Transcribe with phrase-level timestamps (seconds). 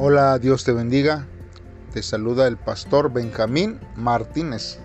[0.00, 1.26] Hola, Dios te bendiga.
[1.92, 4.78] Te saluda el pastor Benjamín Martínez.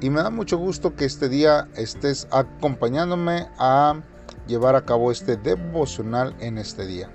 [0.00, 4.00] Y me da mucho gusto que este día estés acompañándome a
[4.46, 7.10] llevar a cabo este devocional en este día.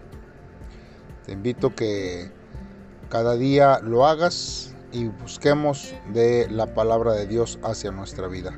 [1.26, 2.32] Te invito que
[3.10, 8.52] cada día lo hagas y busquemos de la palabra de Dios hacia nuestra vida.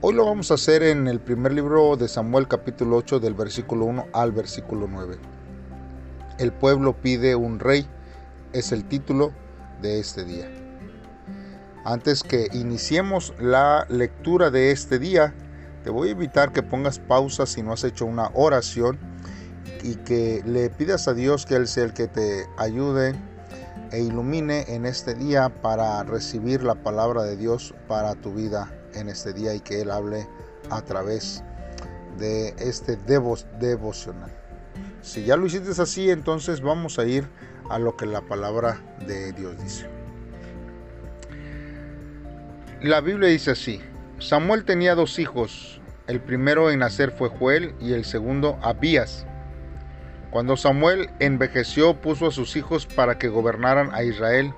[0.00, 3.84] Hoy lo vamos a hacer en el primer libro de Samuel capítulo 8 del versículo
[3.84, 5.37] 1 al versículo 9.
[6.38, 7.88] El pueblo pide un rey
[8.52, 9.32] es el título
[9.82, 10.48] de este día.
[11.84, 15.34] Antes que iniciemos la lectura de este día,
[15.82, 18.98] te voy a invitar que pongas pausa si no has hecho una oración
[19.82, 23.16] y que le pidas a Dios que Él sea el que te ayude
[23.90, 29.08] e ilumine en este día para recibir la palabra de Dios para tu vida en
[29.08, 30.28] este día y que Él hable
[30.70, 31.42] a través
[32.16, 34.37] de este devocional.
[35.02, 37.24] Si ya lo hiciste así, entonces vamos a ir
[37.70, 39.86] a lo que la palabra de Dios dice.
[42.82, 43.80] La Biblia dice así,
[44.18, 49.26] Samuel tenía dos hijos, el primero en nacer fue Joel y el segundo Abías.
[50.30, 54.52] Cuando Samuel envejeció puso a sus hijos para que gobernaran a Israel,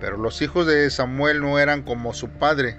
[0.00, 2.76] pero los hijos de Samuel no eran como su padre,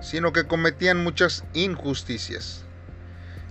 [0.00, 2.64] sino que cometían muchas injusticias.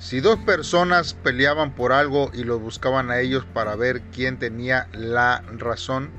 [0.01, 4.87] Si dos personas peleaban por algo y los buscaban a ellos para ver quién tenía
[4.93, 6.09] la razón,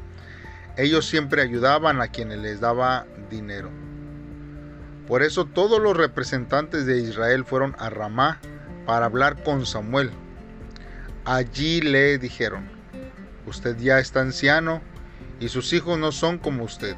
[0.76, 3.70] ellos siempre ayudaban a quienes les daba dinero.
[5.08, 8.38] Por eso todos los representantes de Israel fueron a Ramá
[8.86, 10.12] para hablar con Samuel.
[11.24, 12.70] Allí le dijeron,
[13.48, 14.80] usted ya está anciano
[15.40, 16.94] y sus hijos no son como usted.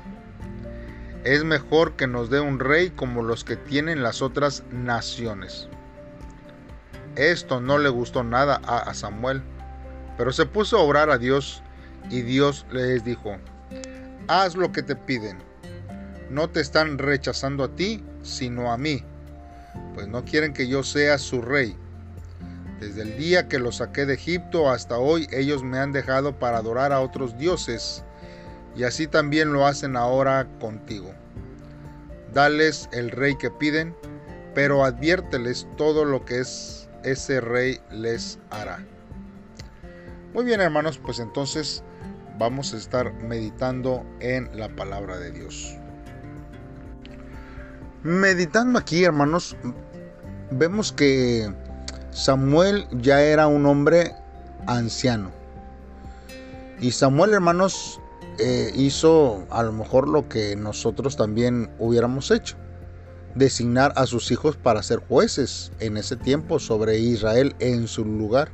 [1.25, 5.71] Es mejor que nos dé un rey como los que tienen las otras naciones.
[7.17, 9.43] Esto no le gustó nada a Samuel,
[10.17, 11.63] pero se puso a orar a Dios
[12.11, 13.37] y Dios les dijo,
[14.29, 15.39] haz lo que te piden.
[16.31, 19.05] No te están rechazando a ti, sino a mí,
[19.95, 21.77] pues no quieren que yo sea su rey.
[22.81, 26.59] Desde el día que los saqué de Egipto hasta hoy ellos me han dejado para
[26.59, 28.05] adorar a otros dioses,
[28.75, 31.15] y así también lo hacen ahora contigo.
[32.33, 33.95] Dales el rey que piden,
[34.55, 38.85] pero adviérteles todo lo que es ese rey les hará.
[40.33, 41.85] Muy bien hermanos, pues entonces
[42.39, 45.77] vamos a estar meditando en la palabra de Dios.
[48.03, 49.57] Meditando aquí hermanos,
[50.51, 51.53] vemos que
[52.11, 54.15] Samuel ya era un hombre
[54.67, 55.31] anciano.
[56.81, 58.01] Y Samuel hermanos
[58.39, 62.57] eh, hizo a lo mejor lo que nosotros también hubiéramos hecho
[63.35, 68.51] designar a sus hijos para ser jueces en ese tiempo sobre Israel en su lugar.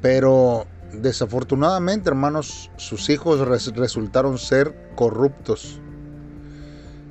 [0.00, 5.80] Pero desafortunadamente, hermanos, sus hijos resultaron ser corruptos.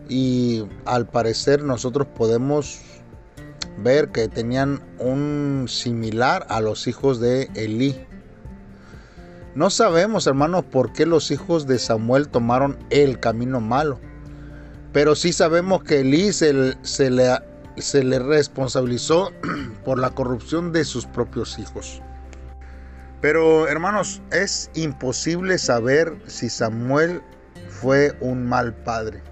[0.08, 2.80] Y al parecer nosotros podemos
[3.78, 8.06] ver que tenían un similar a los hijos de Elí.
[9.56, 14.00] No sabemos, hermanos, por qué los hijos de Samuel tomaron el camino malo
[14.94, 16.78] pero sí sabemos que Elí se, le,
[17.78, 19.32] se le responsabilizó
[19.84, 22.02] por la corrupción de sus propios hijos.
[23.20, 27.22] Pero hermanos, es imposible saber si Samuel
[27.70, 29.24] fue un mal padre.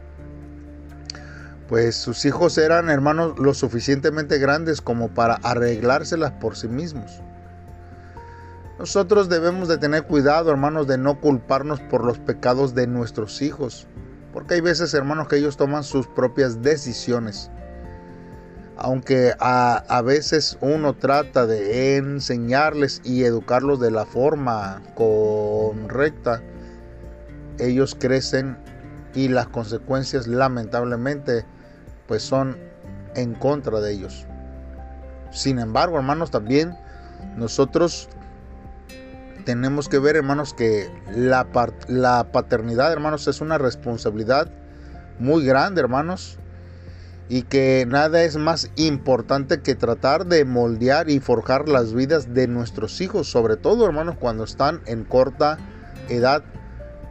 [1.68, 7.22] Pues sus hijos eran hermanos lo suficientemente grandes como para arreglárselas por sí mismos.
[8.80, 13.88] Nosotros debemos de tener cuidado, hermanos, de no culparnos por los pecados de nuestros hijos.
[14.34, 17.50] Porque hay veces, hermanos, que ellos toman sus propias decisiones.
[18.78, 26.42] Aunque a, veces uno trata de enseñarles y educarlos de la forma correcta,
[27.60, 28.58] ellos crecen
[29.14, 31.46] y las consecuencias lamentablemente
[32.08, 32.58] pues son
[33.16, 34.26] en contra de ellos.
[35.32, 36.76] Sin embargo, hermanos, también
[37.38, 38.10] nosotros
[39.46, 41.52] tenemos que ver, hermanos, que la,
[42.32, 44.52] paternidad, hermanos, es una responsabilidad
[45.20, 46.38] muy grande, hermanos.
[47.30, 52.48] Y que nada es más importante que tratar de moldear y forjar las vidas de
[52.48, 55.58] nuestros hijos, sobre todo, hermanos, cuando están en corta
[56.10, 56.44] edad.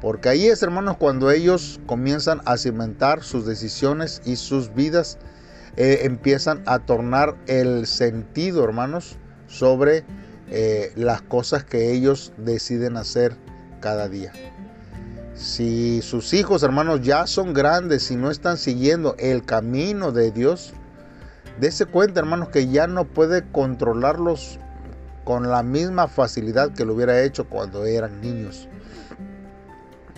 [0.03, 5.19] Porque ahí es, hermanos, cuando ellos comienzan a cimentar sus decisiones y sus vidas
[5.76, 9.17] eh, empiezan a tornar el sentido, hermanos,
[9.47, 10.05] sobre
[10.50, 13.37] eh, las cosas que ellos deciden hacer
[13.81, 14.32] cada día.
[15.35, 20.75] Si sus hijos, hermanos, ya son grandes y no están siguiendo el camino de Dios,
[21.58, 24.58] dése cuenta, hermanos, que ya no puede controlarlos
[25.25, 28.69] con la misma facilidad que lo hubiera hecho cuando eran niños.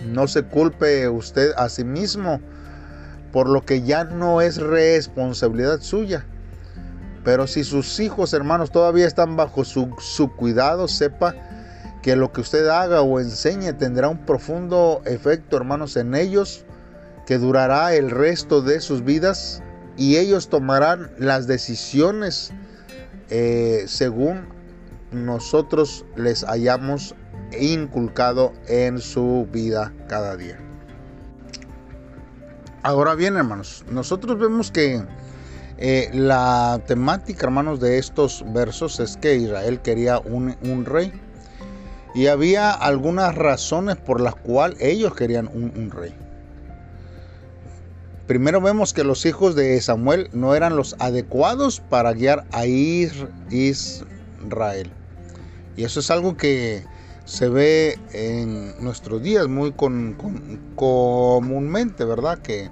[0.05, 2.41] No se culpe usted a sí mismo
[3.31, 6.25] por lo que ya no es responsabilidad suya.
[7.23, 11.35] Pero si sus hijos, hermanos, todavía están bajo su, cuidado, sepa
[12.01, 16.65] que lo que usted haga o enseñe tendrá un profundo efecto, hermanos, en ellos,
[17.25, 19.63] que durará el resto de sus vidas
[19.95, 22.51] y ellos tomarán las decisiones
[23.29, 24.47] eh, según
[25.11, 27.15] nosotros les hayamos
[27.57, 30.59] inculcado en su vida cada día.
[32.81, 35.01] Ahora bien, hermanos, nosotros vemos que
[35.77, 41.11] eh, la temática, hermanos, de estos versos es que Israel quería un, rey.
[42.13, 46.13] Y había algunas razones por las cuales ellos querían un, rey.
[48.27, 53.81] Primero vemos que los hijos de Samuel no eran los adecuados para guiar a Israel.
[55.75, 56.85] Y eso es algo que
[57.25, 59.73] se ve en nuestros días muy
[60.75, 62.37] comúnmente, ¿verdad?
[62.39, 62.69] Que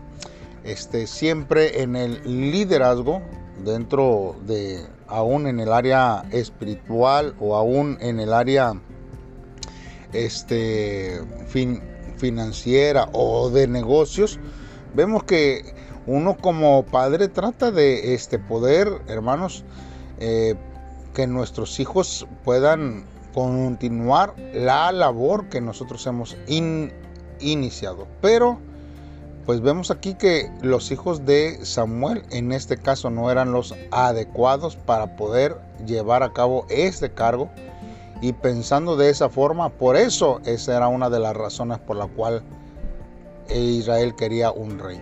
[0.63, 3.21] este, siempre en el liderazgo,
[3.63, 8.73] dentro de, aún en el área espiritual o aún en el área
[10.13, 11.21] este,
[12.17, 14.39] financiera o de negocios,
[14.93, 15.73] vemos que
[16.07, 19.63] uno como padre trata de este poder, hermanos,
[20.19, 20.55] eh,
[21.13, 26.37] que nuestros hijos puedan continuar la labor que nosotros hemos
[27.39, 28.07] iniciado.
[28.21, 28.59] Pero,
[29.45, 34.75] pues vemos aquí que los hijos de Samuel en este caso no eran los adecuados
[34.75, 37.49] para poder llevar a cabo este cargo.
[38.21, 42.05] Y pensando de esa forma, por eso esa era una de las razones por la
[42.05, 42.43] cual
[43.49, 45.01] Israel quería un rey.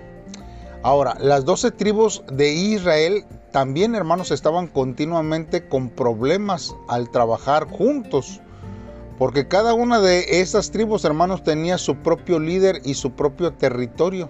[0.81, 8.39] Ahora, las doce tribus de Israel también, hermanos, estaban continuamente con problemas al trabajar juntos.
[9.19, 14.30] Porque cada una de esas tribus, hermanos, tenía su propio líder y su propio territorio.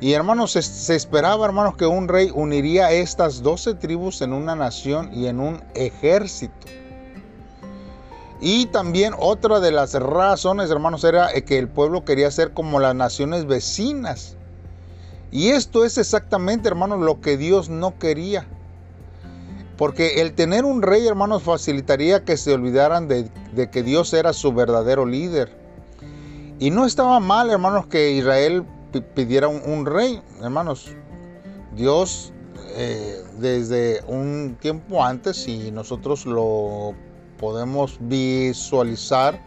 [0.00, 5.10] Y hermanos, se, esperaba, hermanos, que un rey uniría estas doce tribus en una nación
[5.12, 6.66] y en un ejército.
[8.40, 12.94] Y también otra de las razones, hermanos, era que el pueblo quería ser como las
[12.94, 14.36] naciones vecinas.
[15.30, 18.46] Y esto es exactamente, hermanos, lo que Dios no quería.
[19.82, 23.28] Porque el tener un rey, hermanos, facilitaría que se olvidaran de,
[23.72, 25.58] que Dios era su verdadero líder.
[26.60, 28.64] Y no estaba mal, hermanos, que Israel
[29.16, 30.94] pidiera un, rey, hermanos.
[31.74, 32.32] Dios
[32.76, 36.94] eh, desde un tiempo antes, si nosotros lo
[37.40, 39.42] podemos visualizar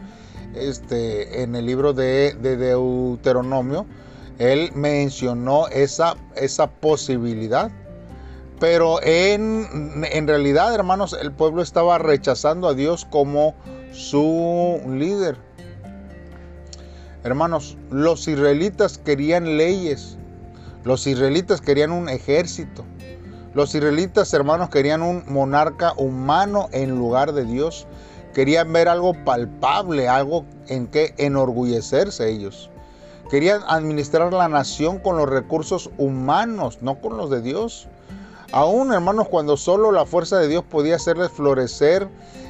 [0.54, 3.86] este, en el libro de, Deuteronomio,
[4.38, 7.70] él mencionó esa, esa posibilidad.
[8.58, 13.54] Pero en, en, realidad, hermanos, el pueblo estaba rechazando a Dios como
[13.92, 15.36] su líder.
[17.22, 20.16] Hermanos, los israelitas querían leyes.
[20.84, 22.84] Los israelitas querían un ejército.
[23.52, 27.86] Los israelitas, hermanos, querían un monarca humano en lugar de Dios.
[28.32, 32.70] Querían ver algo palpable, algo en que enorgullecerse ellos.
[33.30, 37.88] Querían administrar la nación con los recursos humanos, no con los de Dios.
[38.52, 42.08] Aún, hermanos, cuando solo la fuerza de Dios podía hacerles florecer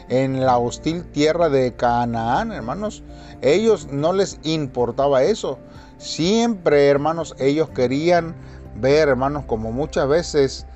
[0.08, 3.02] en la hostil tierra de Canaán, hermanos,
[3.40, 5.58] ellos no les importaba eso.
[5.98, 8.36] Siempre, hermanos, ellos querían
[8.76, 10.66] ver, hermanos, como muchas veces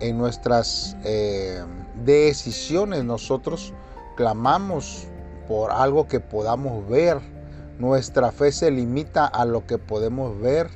[0.00, 1.62] en nuestras eh,
[2.04, 3.72] decisiones nosotros
[4.16, 5.06] clamamos
[5.46, 7.20] por algo que podamos ver.
[7.78, 10.68] Nuestra fe se limita a lo que podemos ver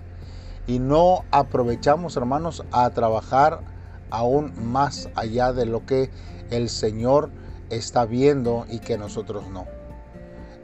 [0.67, 3.78] y no aprovechamos, hermanos, a trabajar
[4.11, 6.11] aún más allá de lo que
[6.51, 7.31] el Señor
[7.71, 9.67] está viendo y que nosotros no.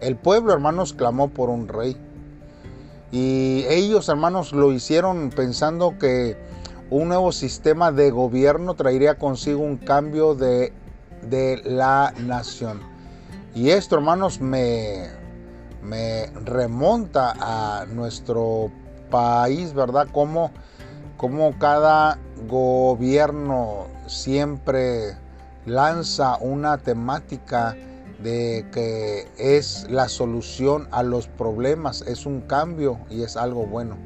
[0.00, 1.96] El pueblo, hermanos, clamó por un rey.
[3.12, 6.36] Y ellos, hermanos, lo hicieron pensando que
[6.90, 10.72] un nuevo sistema de gobierno traería consigo un cambio de,
[11.64, 12.80] la nación.
[13.54, 15.08] Y esto, hermanos, me,
[15.82, 18.70] me remonta a nuestro
[19.10, 20.08] país, ¿verdad?
[20.12, 20.50] Como,
[21.16, 25.16] como cada gobierno siempre
[25.66, 27.76] lanza una temática
[28.22, 33.96] de que es la solución a los problemas, es un cambio y es algo bueno.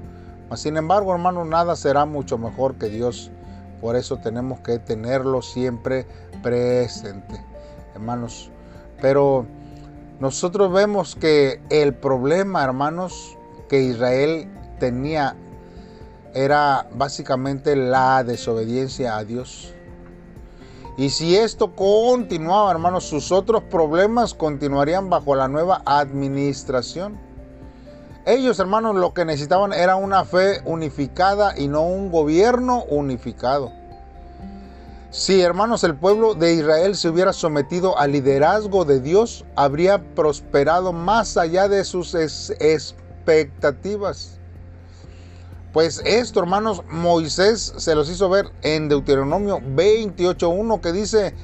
[0.57, 3.30] Sin embargo, hermanos, nada será mucho mejor que Dios.
[3.80, 6.07] Por eso tenemos que tenerlo siempre
[6.42, 7.40] presente,
[7.95, 8.50] hermanos.
[9.00, 9.47] Pero
[10.21, 13.37] nosotros vemos que el problema, hermanos,
[13.68, 14.49] que Israel
[14.80, 15.37] tenía
[16.35, 19.73] era básicamente la desobediencia a Dios.
[20.97, 27.20] Y si esto continuaba, hermanos, sus otros problemas continuarían bajo la nueva administración.
[28.26, 33.70] Ellos, hermanos, lo que necesitaban era una fe unificada y no un gobierno unificado.
[35.11, 40.92] Si, hermanos, el pueblo de Israel se hubiera sometido al liderazgo de Dios, habría prosperado
[40.92, 44.38] más allá de sus expectativas.
[45.72, 51.34] Pues esto, hermanos, Moisés se los hizo ver en Deuteronomio 28.1 que dice,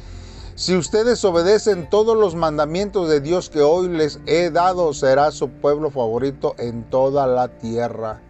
[0.55, 5.51] si ustedes obedecen todos los mandamientos de Dios que hoy les he dado, será su
[5.51, 8.23] pueblo favorito en toda la tierra.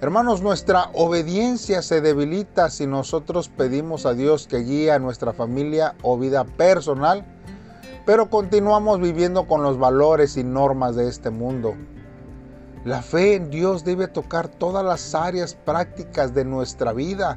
[0.00, 5.96] Hermanos, nuestra obediencia se debilita si nosotros pedimos a Dios que guíe a nuestra familia
[6.02, 7.24] o vida personal,
[8.04, 11.74] pero continuamos viviendo con los valores y normas de este mundo.
[12.86, 17.36] La fe en Dios debe tocar todas las áreas prácticas de nuestra vida.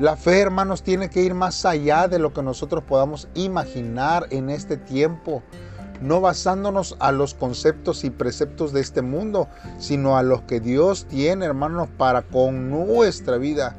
[0.00, 4.50] La fe, hermanos, tiene que ir más allá de lo que nosotros podamos imaginar en
[4.50, 5.44] este tiempo,
[6.00, 9.46] no basándonos a los conceptos y preceptos de este mundo,
[9.78, 13.76] sino a los que Dios tiene, hermanos, para con nuestra vida.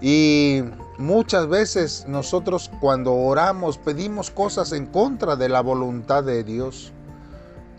[0.00, 0.62] Y
[0.96, 6.94] muchas veces nosotros cuando oramos pedimos cosas en contra de la voluntad de Dios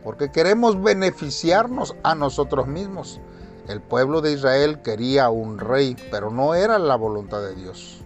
[0.03, 3.20] porque queremos beneficiarnos a nosotros mismos.
[3.68, 8.01] El pueblo de Israel quería un rey, pero no era la voluntad de Dios.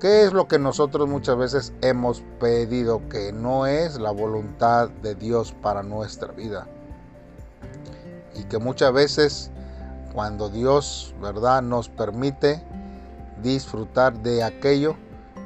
[0.00, 5.14] ¿Qué es lo que nosotros muchas veces hemos pedido que no es la voluntad de
[5.14, 6.66] Dios para nuestra vida?
[8.34, 9.50] Y que muchas veces
[10.12, 12.62] cuando Dios, ¿verdad?, nos permite
[13.42, 14.96] disfrutar de aquello,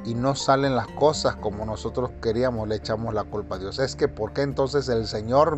[0.05, 3.79] y no salen las cosas como nosotros queríamos, le echamos la culpa a Dios.
[3.79, 5.57] Es que ¿por qué entonces el Señor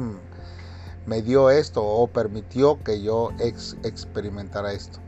[1.06, 5.00] me dio esto o permitió que yo experimentara esto?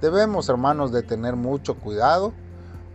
[0.00, 2.32] Debemos, hermanos, de tener mucho cuidado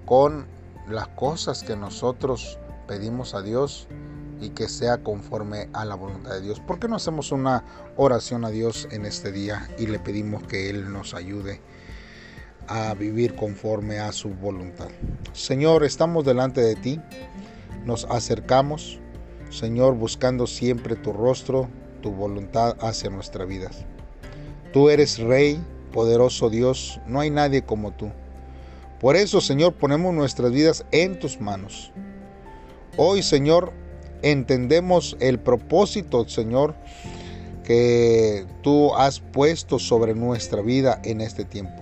[0.05, 0.45] con
[0.87, 3.87] las cosas que nosotros pedimos a Dios
[4.39, 6.59] y que sea conforme a la voluntad de Dios.
[6.59, 7.63] ¿Por qué no hacemos una
[7.95, 11.61] oración a Dios en este día y le pedimos que Él nos ayude?
[12.73, 14.87] A vivir conforme a su voluntad.
[15.33, 17.01] Señor, estamos delante de ti,
[17.85, 18.99] nos acercamos,
[19.49, 21.67] Señor, buscando siempre tu rostro,
[22.01, 23.69] tu voluntad hacia nuestra vida.
[24.71, 25.61] Tú eres Rey,
[25.91, 28.09] poderoso Dios, no hay nadie como tú.
[29.01, 31.91] Por eso, Señor, ponemos nuestras vidas en tus manos.
[32.95, 33.73] Hoy, Señor,
[34.21, 36.75] entendemos el propósito, Señor,
[37.65, 41.80] que tú has puesto sobre nuestra vida en este tiempo.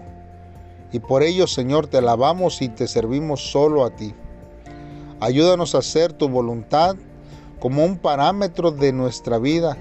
[0.92, 4.14] Y por ello, Señor, te alabamos y te servimos solo a ti.
[5.20, 6.96] Ayúdanos a hacer tu voluntad
[7.60, 9.78] como un parámetro de nuestra vida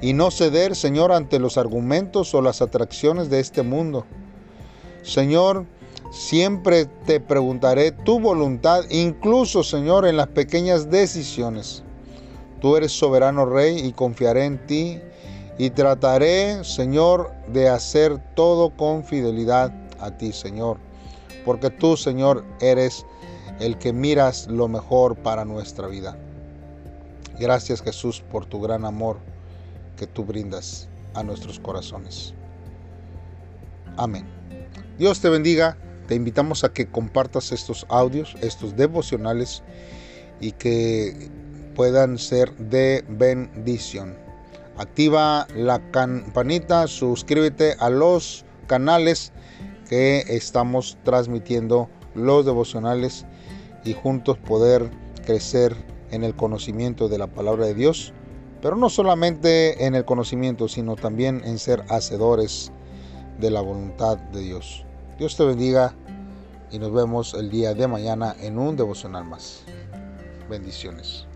[0.00, 4.04] y no ceder, Señor, ante los argumentos o las atracciones de este mundo.
[5.02, 5.66] Señor,
[6.10, 11.82] siempre te preguntaré tu voluntad, incluso, Señor, en las pequeñas decisiones.
[12.60, 15.00] Tú eres soberano Rey y confiaré en ti
[15.58, 19.72] y trataré, Señor, de hacer todo con fidelidad
[20.02, 20.78] a ti, Señor,
[21.44, 23.06] porque tú, Señor, eres
[23.60, 26.16] el que miras lo mejor para nuestra vida.
[27.38, 29.18] Gracias Jesús por tu gran amor
[29.96, 32.34] que tú brindas a nuestros corazones.
[33.96, 34.26] Amén.
[34.98, 35.76] Dios te bendiga.
[36.08, 39.62] Te invitamos a que compartas estos audios, estos devocionales
[40.40, 41.30] y que
[41.74, 44.16] puedan ser de bendición.
[44.76, 49.32] Activa la campanita, suscríbete a los canales
[49.92, 53.26] que estamos transmitiendo los devocionales
[53.84, 54.90] y juntos poder
[55.26, 55.76] crecer
[56.10, 58.14] en el conocimiento de la palabra de Dios,
[58.62, 62.72] pero no solamente en el conocimiento, sino también en ser hacedores
[63.38, 64.86] de la voluntad de Dios.
[65.18, 65.94] Dios te bendiga
[66.70, 69.62] y nos vemos el día de mañana en un devocional más.
[70.48, 71.26] Bendiciones.